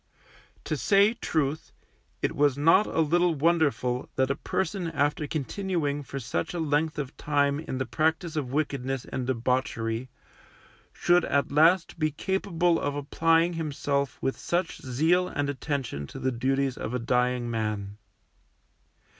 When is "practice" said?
7.85-8.35